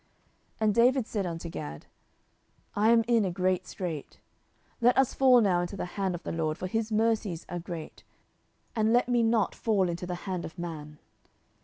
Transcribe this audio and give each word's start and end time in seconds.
10:024:014 0.01 0.09
And 0.61 0.73
David 0.73 1.05
said 1.05 1.25
unto 1.27 1.47
Gad, 1.49 1.85
I 2.75 2.89
am 2.89 3.03
in 3.07 3.23
a 3.23 3.29
great 3.29 3.67
strait: 3.67 4.19
let 4.81 4.97
us 4.97 5.13
fall 5.13 5.41
now 5.41 5.61
into 5.61 5.77
the 5.77 5.85
hand 5.93 6.15
of 6.15 6.23
the 6.23 6.31
LORD; 6.31 6.57
for 6.57 6.65
his 6.65 6.91
mercies 6.91 7.45
are 7.49 7.59
great: 7.59 8.03
and 8.75 8.93
let 8.93 9.07
me 9.07 9.21
not 9.21 9.53
fall 9.53 9.89
into 9.89 10.07
the 10.07 10.15
hand 10.25 10.43
of 10.43 10.57
man. 10.57 10.97